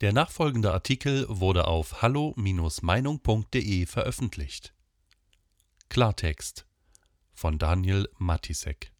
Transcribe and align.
Der 0.00 0.12
nachfolgende 0.12 0.72
Artikel 0.72 1.26
wurde 1.28 1.66
auf 1.66 2.02
hallo-meinung.de 2.02 3.86
veröffentlicht. 3.86 4.72
Klartext. 5.88 6.66
Von 7.32 7.58
Daniel 7.58 8.08
Matisek. 8.16 8.92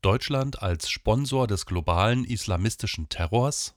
Deutschland 0.00 0.62
als 0.62 0.88
Sponsor 0.88 1.46
des 1.46 1.66
globalen 1.66 2.24
islamistischen 2.24 3.10
Terrors 3.10 3.74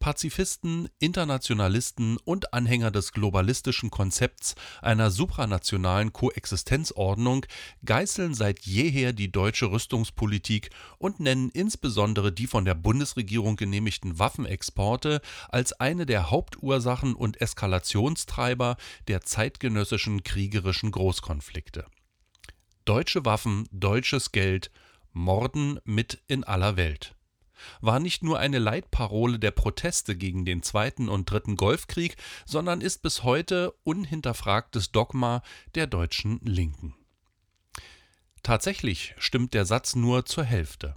Pazifisten, 0.00 0.88
Internationalisten 0.98 2.16
und 2.24 2.54
Anhänger 2.54 2.90
des 2.90 3.12
globalistischen 3.12 3.90
Konzepts 3.90 4.54
einer 4.80 5.10
supranationalen 5.10 6.14
Koexistenzordnung 6.14 7.44
geißeln 7.84 8.32
seit 8.32 8.60
jeher 8.60 9.12
die 9.12 9.30
deutsche 9.30 9.70
Rüstungspolitik 9.70 10.70
und 10.98 11.20
nennen 11.20 11.50
insbesondere 11.50 12.32
die 12.32 12.46
von 12.46 12.64
der 12.64 12.74
Bundesregierung 12.74 13.56
genehmigten 13.56 14.18
Waffenexporte 14.18 15.20
als 15.50 15.74
eine 15.74 16.06
der 16.06 16.30
Hauptursachen 16.30 17.14
und 17.14 17.40
Eskalationstreiber 17.42 18.78
der 19.06 19.20
zeitgenössischen 19.20 20.24
kriegerischen 20.24 20.92
Großkonflikte. 20.92 21.84
Deutsche 22.86 23.26
Waffen, 23.26 23.68
deutsches 23.70 24.32
Geld, 24.32 24.70
Morden 25.12 25.78
mit 25.84 26.22
in 26.26 26.42
aller 26.42 26.78
Welt 26.78 27.14
war 27.80 28.00
nicht 28.00 28.22
nur 28.22 28.38
eine 28.38 28.58
Leitparole 28.58 29.38
der 29.38 29.50
Proteste 29.50 30.16
gegen 30.16 30.44
den 30.44 30.62
Zweiten 30.62 31.08
und 31.08 31.30
Dritten 31.30 31.56
Golfkrieg, 31.56 32.16
sondern 32.46 32.80
ist 32.80 33.02
bis 33.02 33.22
heute 33.22 33.72
unhinterfragtes 33.84 34.92
Dogma 34.92 35.42
der 35.74 35.86
deutschen 35.86 36.40
Linken. 36.42 36.94
Tatsächlich 38.42 39.14
stimmt 39.18 39.54
der 39.54 39.64
Satz 39.64 39.94
nur 39.94 40.24
zur 40.24 40.44
Hälfte. 40.44 40.94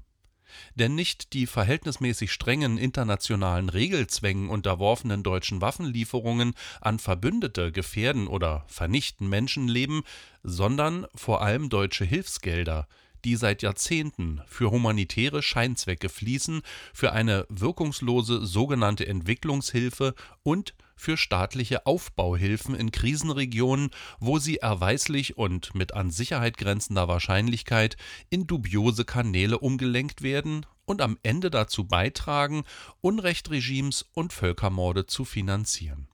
Denn 0.76 0.95
nicht 0.95 1.34
die 1.34 1.48
verhältnismäßig 1.48 2.31
strengen 2.31 2.77
internationalen 2.77 3.70
Regelzwängen 3.70 4.50
unterworfenen 4.50 5.23
deutschen 5.23 5.61
Waffenlieferungen 5.61 6.53
an 6.80 7.00
Verbündete 7.00 7.72
gefährden 7.72 8.27
oder 8.27 8.64
vernichten 8.67 9.27
Menschenleben, 9.30 10.03
sondern 10.44 11.08
vor 11.16 11.42
allem 11.42 11.70
deutsche 11.70 12.05
Hilfsgelder, 12.05 12.88
die 13.26 13.36
seit 13.36 13.62
Jahrzehnten 13.62 14.42
für 14.48 14.72
humanitäre 14.72 15.42
Scheinzwecke 15.42 16.10
fließen, 16.10 16.62
für 16.94 17.14
eine 17.14 17.46
wirkungslose 17.50 18.46
sogenannte 18.46 19.08
Entwicklungshilfe 19.08 20.14
und 20.44 20.74
für 20.96 21.18
staatliche 21.18 21.86
Aufbauhilfen 21.86 22.76
in 22.76 22.92
Krisenregionen, 22.92 23.90
wo 24.20 24.40
sie 24.40 24.58
erweislich 24.58 25.38
und 25.38 25.76
mit 25.76 25.94
an 25.94 26.12
Sicherheit 26.12 26.58
grenzender 26.58 27.08
Wahrscheinlichkeit 27.08 27.98
in 28.30 28.48
dubiose 28.48 29.06
Kanäle 29.06 29.60
umgelenkt 29.60 30.22
werden 30.22 30.66
und 30.86 31.02
am 31.02 31.18
Ende 31.24 31.50
dazu 31.50 31.86
beitragen, 31.86 32.64
Unrechtregimes 33.02 34.06
und 34.14 34.34
Völkermorde 34.34 35.06
zu 35.06 35.26
finanzieren. 35.26 36.08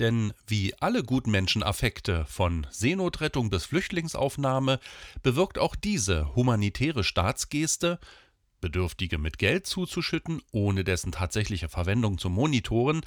Denn 0.00 0.32
wie 0.46 0.74
alle 0.80 1.04
Gutmenschenaffekte 1.04 2.24
von 2.24 2.66
Seenotrettung 2.70 3.50
bis 3.50 3.66
Flüchtlingsaufnahme 3.66 4.80
bewirkt 5.22 5.58
auch 5.58 5.76
diese 5.76 6.34
humanitäre 6.34 7.04
Staatsgeste, 7.04 8.00
Bedürftige 8.62 9.18
mit 9.18 9.38
Geld 9.38 9.66
zuzuschütten, 9.66 10.40
ohne 10.52 10.84
dessen 10.84 11.12
tatsächliche 11.12 11.68
Verwendung 11.68 12.16
zu 12.16 12.30
monitoren, 12.30 13.02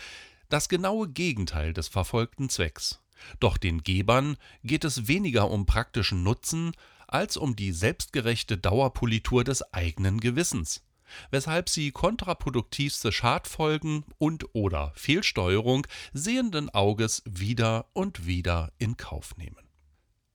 das 0.49 0.69
genaue 0.69 1.09
Gegenteil 1.09 1.73
des 1.73 1.88
verfolgten 1.88 2.49
Zwecks. 2.49 3.02
Doch 3.39 3.58
den 3.58 3.81
Gebern 3.83 4.38
geht 4.64 4.83
es 4.83 5.08
weniger 5.08 5.49
um 5.49 5.66
praktischen 5.66 6.21
Nutzen 6.21 6.73
als 7.08 7.38
um 7.38 7.55
die 7.55 7.71
selbstgerechte 7.71 8.58
Dauerpolitur 8.58 9.44
des 9.44 9.73
eigenen 9.73 10.19
Gewissens 10.19 10.83
weshalb 11.31 11.69
sie 11.69 11.92
kontraproduktivste 11.92 13.11
Schadfolgen 13.11 14.06
und/oder 14.17 14.92
Fehlsteuerung 14.95 15.88
sehenden 16.14 16.70
Auges 16.70 17.23
wieder 17.25 17.88
und 17.94 18.25
wieder 18.25 18.72
in 18.78 18.97
Kauf 18.97 19.36
nehmen. 19.38 19.58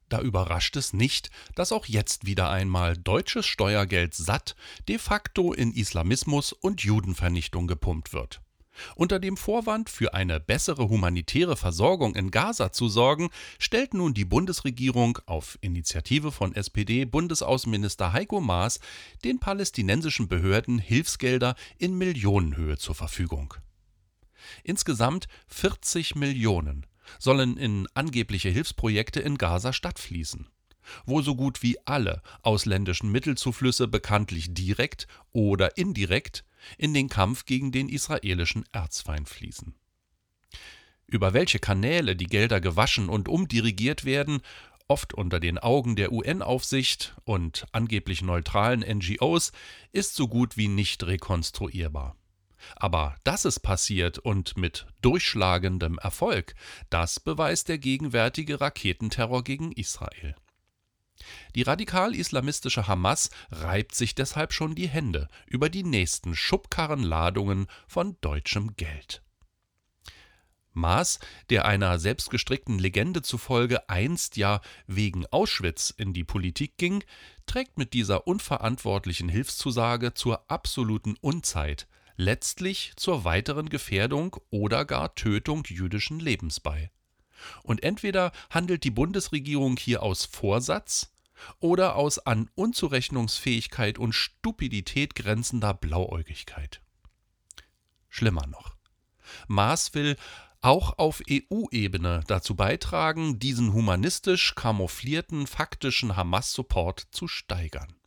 Da 0.08 0.20
überrascht 0.20 0.76
es 0.76 0.92
nicht, 0.92 1.30
dass 1.54 1.72
auch 1.72 1.86
jetzt 1.86 2.25
wieder 2.25 2.50
einmal 2.50 2.97
deutsches 2.97 3.47
Steuergeld 3.47 4.14
satt 4.14 4.56
de 4.88 4.98
facto 4.98 5.52
in 5.52 5.72
Islamismus 5.72 6.52
und 6.52 6.82
Judenvernichtung 6.82 7.66
gepumpt 7.66 8.12
wird. 8.12 8.41
Unter 8.94 9.18
dem 9.18 9.36
Vorwand, 9.36 9.90
für 9.90 10.14
eine 10.14 10.40
bessere 10.40 10.88
humanitäre 10.88 11.56
Versorgung 11.56 12.14
in 12.14 12.30
Gaza 12.30 12.72
zu 12.72 12.88
sorgen, 12.88 13.30
stellt 13.58 13.94
nun 13.94 14.14
die 14.14 14.24
Bundesregierung 14.24 15.18
auf 15.26 15.58
Initiative 15.60 16.32
von 16.32 16.54
SPD-Bundesaußenminister 16.54 18.12
Heiko 18.12 18.40
Maas 18.40 18.80
den 19.24 19.38
palästinensischen 19.38 20.28
Behörden 20.28 20.78
Hilfsgelder 20.78 21.54
in 21.78 21.96
Millionenhöhe 21.96 22.78
zur 22.78 22.94
Verfügung. 22.94 23.54
Insgesamt 24.62 25.28
40 25.48 26.14
Millionen 26.14 26.86
sollen 27.18 27.56
in 27.56 27.86
angebliche 27.94 28.48
Hilfsprojekte 28.48 29.20
in 29.20 29.38
Gaza 29.38 29.72
stattfließen 29.72 30.48
wo 31.06 31.20
so 31.22 31.34
gut 31.34 31.62
wie 31.62 31.76
alle 31.84 32.22
ausländischen 32.42 33.10
Mittelzuflüsse 33.10 33.88
bekanntlich 33.88 34.54
direkt 34.54 35.06
oder 35.32 35.76
indirekt 35.76 36.44
in 36.76 36.94
den 36.94 37.08
Kampf 37.08 37.44
gegen 37.44 37.72
den 37.72 37.88
israelischen 37.88 38.64
Erzfeind 38.72 39.28
fließen. 39.28 39.74
Über 41.06 41.32
welche 41.32 41.58
Kanäle 41.58 42.16
die 42.16 42.26
Gelder 42.26 42.60
gewaschen 42.60 43.08
und 43.08 43.28
umdirigiert 43.28 44.04
werden, 44.04 44.42
oft 44.88 45.14
unter 45.14 45.41
den 45.41 45.58
Augen 45.58 45.96
der 45.96 46.12
UN-Aufsicht 46.12 47.14
und 47.24 47.66
angeblich 47.72 48.22
neutralen 48.22 48.80
NGOs, 48.80 49.52
ist 49.92 50.14
so 50.14 50.28
gut 50.28 50.56
wie 50.56 50.69
nicht 50.69 51.04
rekonstruierbar. 51.04 52.16
Aber 52.76 53.16
dass 53.25 53.44
es 53.44 53.60
passiert 53.60 54.19
und 54.19 54.56
mit 54.56 54.86
durchschlagendem 55.00 55.98
Erfolg, 55.98 56.54
das 56.90 57.20
beweist 57.20 57.69
der 57.69 57.78
gegenwärtige 57.78 58.60
Raketenterror 58.60 59.44
gegen 59.44 59.72
Israel. 59.72 60.34
Die 61.54 61.62
radikal-islamistische 61.62 62.86
Hamas 62.86 63.30
reibt 63.50 63.94
sich 63.94 64.14
deshalb 64.14 64.52
schon 64.52 64.74
die 64.74 64.88
Hände 64.88 65.28
über 65.46 65.68
die 65.68 65.84
nächsten 65.84 66.34
Schubkarrenladungen 66.34 67.66
von 67.86 68.16
deutschem 68.20 68.76
Geld. 68.76 69.22
Maas, 70.78 71.18
der 71.50 71.64
einer 71.64 71.98
selbstgestrickten 71.98 72.78
Legende 72.78 73.22
zufolge 73.22 73.88
einst 73.88 74.36
ja 74.36 74.60
wegen 74.86 75.26
Auschwitz 75.26 75.90
in 75.90 76.12
die 76.12 76.24
Politik 76.24 76.78
ging, 76.78 77.02
trägt 77.46 77.78
mit 77.78 77.94
dieser 77.94 78.26
unverantwortlichen 78.26 79.28
Hilfszusage 79.28 80.14
zur 80.14 80.48
absoluten 80.48 81.16
Unzeit, 81.20 81.88
letztlich 82.16 82.92
zur 82.96 83.24
weiteren 83.24 83.68
Gefährdung 83.68 84.36
oder 84.50 84.84
gar 84.84 85.14
Tötung 85.14 85.64
jüdischen 85.66 86.20
Lebens 86.20 86.60
bei. 86.60 86.90
Und 87.62 87.82
entweder 87.82 88.32
handelt 88.50 88.84
die 88.84 88.91
Bundesregierung 88.91 89.76
hier 89.76 90.03
aus 90.03 90.25
Vorsatz 90.25 91.12
oder 91.60 91.97
aus 91.97 92.19
an 92.19 92.50
Unzurechnungsfähigkeit 92.54 93.99
und 93.99 94.12
Stupidität 94.12 95.15
grenzender 95.15 95.75
Blauäugigkeit. 95.75 96.81
Schlimmer 98.09 98.47
noch. 98.47 98.75
Maas 99.47 99.94
will 99.94 100.16
auch 100.60 100.99
auf 100.99 101.22
EU-Ebene 101.31 102.25
dazu 102.26 102.56
beitragen, 102.56 103.38
diesen 103.38 103.72
humanistisch 103.72 104.55
kamouflierten 104.55 105.47
faktischen 105.47 106.16
Hamas-Support 106.16 107.06
zu 107.12 107.28
steigern. 107.28 107.97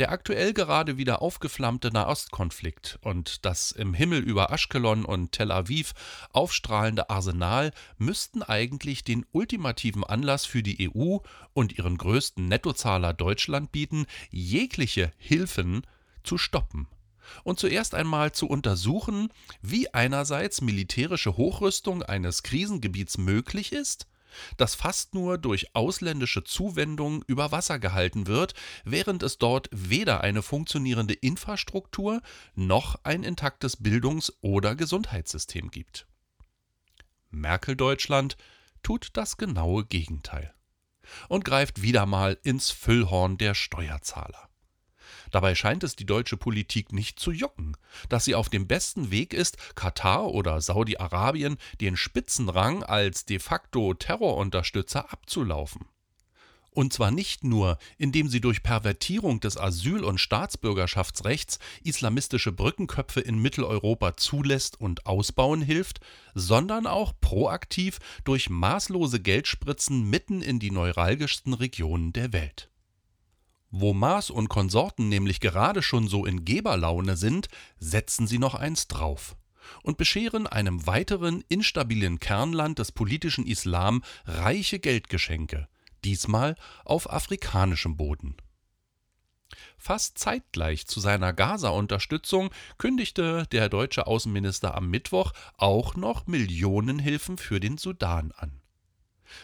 Der 0.00 0.12
aktuell 0.12 0.54
gerade 0.54 0.96
wieder 0.96 1.20
aufgeflammte 1.20 1.90
Nahostkonflikt 1.92 2.98
und 3.02 3.44
das 3.44 3.70
im 3.70 3.92
Himmel 3.92 4.20
über 4.20 4.50
Aschkelon 4.50 5.04
und 5.04 5.32
Tel 5.32 5.52
Aviv 5.52 5.92
aufstrahlende 6.32 7.10
Arsenal 7.10 7.70
müssten 7.98 8.42
eigentlich 8.42 9.04
den 9.04 9.26
ultimativen 9.32 10.02
Anlass 10.02 10.46
für 10.46 10.62
die 10.62 10.90
EU 10.90 11.18
und 11.52 11.76
ihren 11.76 11.98
größten 11.98 12.48
Nettozahler 12.48 13.12
Deutschland 13.12 13.72
bieten, 13.72 14.06
jegliche 14.30 15.12
Hilfen 15.18 15.86
zu 16.24 16.38
stoppen. 16.38 16.86
Und 17.44 17.60
zuerst 17.60 17.94
einmal 17.94 18.32
zu 18.32 18.48
untersuchen, 18.48 19.28
wie 19.60 19.92
einerseits 19.92 20.62
militärische 20.62 21.36
Hochrüstung 21.36 22.02
eines 22.02 22.42
Krisengebiets 22.42 23.18
möglich 23.18 23.70
ist 23.70 24.06
das 24.56 24.74
fast 24.74 25.14
nur 25.14 25.38
durch 25.38 25.74
ausländische 25.74 26.44
Zuwendung 26.44 27.24
über 27.26 27.52
Wasser 27.52 27.78
gehalten 27.78 28.26
wird, 28.26 28.54
während 28.84 29.22
es 29.22 29.38
dort 29.38 29.68
weder 29.72 30.22
eine 30.22 30.42
funktionierende 30.42 31.14
Infrastruktur 31.14 32.20
noch 32.54 32.96
ein 33.04 33.22
intaktes 33.22 33.76
Bildungs- 33.76 34.32
oder 34.40 34.74
Gesundheitssystem 34.74 35.70
gibt. 35.70 36.06
Merkel-Deutschland 37.30 38.36
tut 38.82 39.10
das 39.14 39.36
genaue 39.36 39.84
Gegenteil 39.84 40.52
und 41.28 41.44
greift 41.44 41.82
wieder 41.82 42.06
mal 42.06 42.38
ins 42.42 42.70
Füllhorn 42.70 43.38
der 43.38 43.54
Steuerzahler. 43.54 44.49
Dabei 45.30 45.54
scheint 45.54 45.84
es 45.84 45.96
die 45.96 46.06
deutsche 46.06 46.36
Politik 46.36 46.92
nicht 46.92 47.18
zu 47.18 47.30
jucken, 47.30 47.76
dass 48.08 48.24
sie 48.24 48.34
auf 48.34 48.48
dem 48.48 48.66
besten 48.66 49.10
Weg 49.10 49.34
ist, 49.34 49.76
Katar 49.76 50.28
oder 50.28 50.60
Saudi-Arabien 50.60 51.56
den 51.80 51.96
Spitzenrang 51.96 52.82
als 52.82 53.24
de 53.24 53.38
facto 53.38 53.94
Terrorunterstützer 53.94 55.12
abzulaufen. 55.12 55.86
Und 56.72 56.92
zwar 56.92 57.10
nicht 57.10 57.42
nur, 57.42 57.78
indem 57.98 58.28
sie 58.28 58.40
durch 58.40 58.62
Pervertierung 58.62 59.40
des 59.40 59.56
Asyl- 59.56 60.04
und 60.04 60.18
Staatsbürgerschaftsrechts 60.18 61.58
islamistische 61.82 62.52
Brückenköpfe 62.52 63.20
in 63.20 63.42
Mitteleuropa 63.42 64.16
zulässt 64.16 64.80
und 64.80 65.04
ausbauen 65.04 65.62
hilft, 65.62 66.00
sondern 66.34 66.86
auch 66.86 67.12
proaktiv 67.20 67.98
durch 68.24 68.50
maßlose 68.50 69.20
Geldspritzen 69.20 70.08
mitten 70.08 70.42
in 70.42 70.60
die 70.60 70.70
neuralgischsten 70.70 71.54
Regionen 71.54 72.12
der 72.12 72.32
Welt. 72.32 72.70
Wo 73.70 73.94
Maas 73.94 74.30
und 74.30 74.48
Konsorten 74.48 75.08
nämlich 75.08 75.40
gerade 75.40 75.82
schon 75.82 76.08
so 76.08 76.26
in 76.26 76.44
Geberlaune 76.44 77.16
sind, 77.16 77.48
setzen 77.78 78.26
sie 78.26 78.38
noch 78.38 78.54
eins 78.54 78.88
drauf 78.88 79.36
und 79.82 79.96
bescheren 79.96 80.46
einem 80.46 80.86
weiteren 80.86 81.44
instabilen 81.48 82.18
Kernland 82.18 82.78
des 82.78 82.92
politischen 82.92 83.46
Islam 83.46 84.02
reiche 84.24 84.78
Geldgeschenke– 84.78 85.68
diesmal 86.04 86.56
auf 86.84 87.10
afrikanischem 87.10 87.96
Boden. 87.96 88.36
Fast 89.78 90.18
zeitgleich 90.18 90.86
zu 90.86 91.00
seiner 91.00 91.32
Gaza-Unterstützung 91.32 92.50
kündigte 92.78 93.46
der 93.50 93.68
deutsche 93.68 94.06
Außenminister 94.06 94.74
am 94.74 94.88
Mittwoch 94.88 95.32
auch 95.56 95.96
noch 95.96 96.26
Millionenhilfen 96.26 97.38
für 97.38 97.60
den 97.60 97.78
Sudan 97.78 98.32
an. 98.32 98.59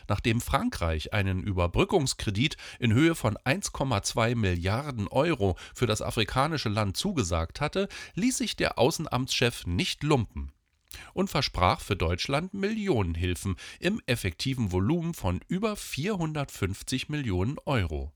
Nachdem 0.08 0.40
Frankreich 0.40 1.12
einen 1.12 1.42
Überbrückungskredit 1.42 2.56
in 2.78 2.92
Höhe 2.92 3.14
von 3.14 3.36
1,2 3.38 4.34
Milliarden 4.34 5.08
Euro 5.08 5.56
für 5.74 5.86
das 5.86 6.02
afrikanische 6.02 6.68
Land 6.68 6.96
zugesagt 6.96 7.60
hatte, 7.60 7.88
ließ 8.14 8.38
sich 8.38 8.56
der 8.56 8.78
Außenamtschef 8.78 9.66
nicht 9.66 10.02
lumpen 10.02 10.52
und 11.12 11.28
versprach 11.28 11.80
für 11.80 11.96
Deutschland 11.96 12.54
Millionenhilfen 12.54 13.56
im 13.80 14.00
effektiven 14.06 14.72
Volumen 14.72 15.14
von 15.14 15.40
über 15.48 15.76
450 15.76 17.08
Millionen 17.08 17.56
Euro, 17.64 18.12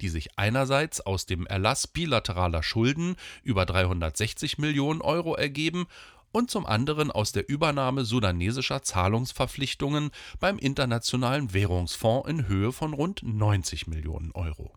die 0.00 0.08
sich 0.08 0.38
einerseits 0.38 1.00
aus 1.00 1.26
dem 1.26 1.46
Erlass 1.46 1.86
bilateraler 1.86 2.62
Schulden 2.62 3.16
über 3.42 3.66
360 3.66 4.58
Millionen 4.58 5.00
Euro 5.00 5.34
ergeben 5.34 5.86
und 6.32 6.50
zum 6.50 6.66
anderen 6.66 7.10
aus 7.10 7.32
der 7.32 7.48
Übernahme 7.48 8.04
sudanesischer 8.04 8.82
Zahlungsverpflichtungen 8.82 10.10
beim 10.40 10.58
Internationalen 10.58 11.52
Währungsfonds 11.52 12.28
in 12.28 12.48
Höhe 12.48 12.72
von 12.72 12.94
rund 12.94 13.22
90 13.22 13.86
Millionen 13.86 14.32
Euro. 14.32 14.74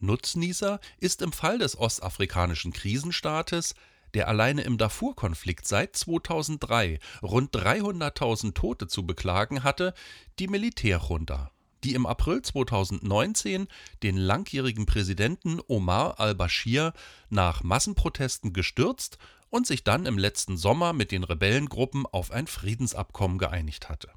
Nutznießer 0.00 0.80
ist 0.98 1.22
im 1.22 1.32
Fall 1.32 1.58
des 1.58 1.78
ostafrikanischen 1.78 2.72
Krisenstaates 2.72 3.74
der 4.14 4.28
alleine 4.28 4.62
im 4.62 4.78
Darfur-Konflikt 4.78 5.66
seit 5.66 5.96
2003 5.96 7.00
rund 7.22 7.54
300.000 7.54 8.54
Tote 8.54 8.86
zu 8.86 9.04
beklagen 9.04 9.64
hatte, 9.64 9.92
die 10.38 10.46
Militärjunta, 10.46 11.50
die 11.84 11.94
im 11.94 12.06
April 12.06 12.42
2019 12.42 13.68
den 14.02 14.16
langjährigen 14.16 14.86
Präsidenten 14.86 15.60
Omar 15.68 16.18
al-Bashir 16.18 16.92
nach 17.28 17.62
Massenprotesten 17.62 18.52
gestürzt 18.52 19.18
und 19.50 19.66
sich 19.66 19.84
dann 19.84 20.06
im 20.06 20.18
letzten 20.18 20.56
Sommer 20.56 20.92
mit 20.92 21.12
den 21.12 21.24
Rebellengruppen 21.24 22.06
auf 22.06 22.30
ein 22.30 22.46
Friedensabkommen 22.46 23.38
geeinigt 23.38 23.88
hatte. 23.88 24.10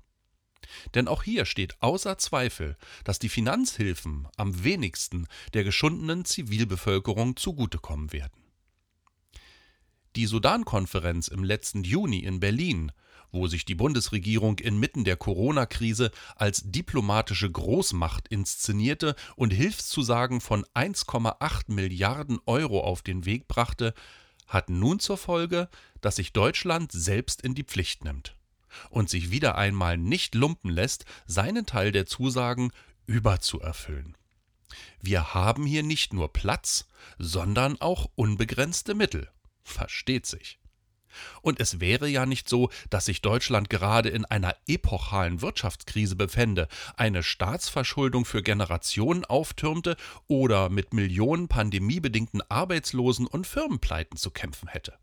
Denn 0.95 1.07
auch 1.07 1.23
hier 1.23 1.45
steht 1.45 1.81
außer 1.81 2.17
Zweifel, 2.17 2.77
dass 3.03 3.19
die 3.19 3.29
Finanzhilfen 3.29 4.27
am 4.37 4.63
wenigsten 4.63 5.27
der 5.53 5.63
geschundenen 5.63 6.25
Zivilbevölkerung 6.25 7.35
zugutekommen 7.35 8.11
werden. 8.13 8.43
Die 10.15 10.25
Sudan-Konferenz 10.25 11.27
im 11.27 11.43
letzten 11.43 11.83
Juni 11.83 12.19
in 12.19 12.39
Berlin, 12.39 12.91
wo 13.31 13.47
sich 13.47 13.65
die 13.65 13.75
Bundesregierung 13.75 14.59
inmitten 14.59 15.03
der 15.03 15.17
Corona-Krise 15.17 16.11
als 16.35 16.63
diplomatische 16.65 17.49
Großmacht 17.49 18.27
inszenierte 18.27 19.15
und 19.35 19.51
Hilfszusagen 19.51 20.41
von 20.41 20.65
1,8 20.73 21.71
Milliarden 21.71 22.39
Euro 22.45 22.81
auf 22.81 23.01
den 23.01 23.25
Weg 23.25 23.47
brachte, 23.47 23.93
hat 24.47 24.69
nun 24.69 24.99
zur 24.99 25.17
Folge, 25.17 25.69
dass 26.01 26.15
sich 26.15 26.33
Deutschland 26.33 26.91
selbst 26.91 27.41
in 27.41 27.53
die 27.53 27.63
Pflicht 27.63 28.03
nimmt 28.03 28.35
und 28.89 29.09
sich 29.09 29.31
wieder 29.31 29.57
einmal 29.57 29.97
nicht 29.97 30.35
lumpen 30.35 30.69
lässt, 30.69 31.05
seinen 31.25 31.65
Teil 31.65 31.91
der 31.91 32.05
Zusagen 32.05 32.71
überzuerfüllen. 33.05 34.15
Wir 35.01 35.33
haben 35.33 35.65
hier 35.65 35.83
nicht 35.83 36.13
nur 36.13 36.31
Platz, 36.31 36.87
sondern 37.17 37.79
auch 37.79 38.09
unbegrenzte 38.15 38.95
Mittel. 38.95 39.29
Versteht 39.63 40.25
sich. 40.25 40.59
Und 41.41 41.59
es 41.59 41.79
wäre 41.79 42.07
ja 42.07 42.25
nicht 42.25 42.49
so, 42.49 42.69
dass 42.89 43.05
sich 43.05 43.21
Deutschland 43.21 43.69
gerade 43.69 44.09
in 44.09 44.25
einer 44.25 44.55
epochalen 44.67 45.41
Wirtschaftskrise 45.41 46.15
befände, 46.15 46.67
eine 46.95 47.23
Staatsverschuldung 47.23 48.25
für 48.25 48.43
Generationen 48.43 49.25
auftürmte 49.25 49.97
oder 50.27 50.69
mit 50.69 50.93
Millionen 50.93 51.47
pandemiebedingten 51.47 52.41
Arbeitslosen 52.49 53.27
und 53.27 53.47
Firmenpleiten 53.47 54.17
zu 54.17 54.31
kämpfen 54.31 54.67
hätte. 54.69 54.93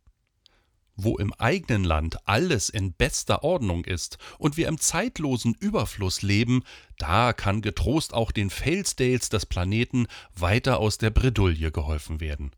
Wo 0.97 1.17
im 1.19 1.33
eigenen 1.35 1.83
Land 1.83 2.19
alles 2.25 2.69
in 2.69 2.93
bester 2.93 3.43
Ordnung 3.43 3.85
ist 3.85 4.19
und 4.39 4.57
wir 4.57 4.69
im 4.69 4.79
zeitlosen 4.79 5.55
Überfluss 5.55 6.23
leben, 6.23 6.63
da 6.99 7.33
kann 7.33 7.63
getrost 7.63 8.15
auch 8.15 8.31
den 8.31 8.49
Failsdales 8.49 9.29
des 9.29 9.45
Planeten 9.45 10.07
weiter 10.37 10.79
aus 10.79 10.99
der 10.99 11.11
Bredouille 11.11 11.73
geholfen 11.73 12.21
werden. 12.21 12.53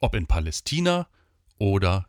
Ob 0.00 0.14
in 0.14 0.28
Palästina, 0.28 1.08
oder 1.60 2.08